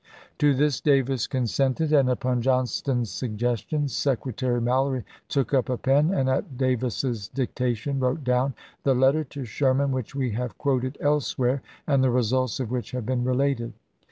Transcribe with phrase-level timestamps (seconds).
[0.39, 6.27] To this Davis consented, and, upon Johnston's suggestion, Secretary Mallory took up a pen and,
[6.27, 12.03] at Davis's dictation, wrote down the letter to Sherman which we have quoted elsewhere, and
[12.03, 13.73] the results of which have been related.